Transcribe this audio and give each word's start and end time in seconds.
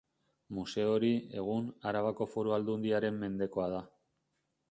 Museo 0.59 0.93
hori, 0.93 1.11
egun, 1.41 1.67
Arabako 1.91 2.27
Foru 2.33 2.55
Aldundiaren 2.59 3.23
mendekoa 3.27 3.67
da. 3.77 3.83